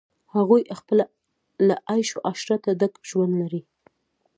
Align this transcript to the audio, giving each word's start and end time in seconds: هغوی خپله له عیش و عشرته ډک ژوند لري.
هغوی 0.35 0.61
خپله 0.79 1.05
له 1.67 1.75
عیش 1.91 2.09
و 2.15 2.23
عشرته 2.31 2.69
ډک 2.79 2.93
ژوند 3.09 3.33
لري. 3.41 3.61